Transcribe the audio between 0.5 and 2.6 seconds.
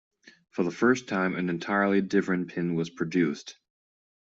the first time, an entirely different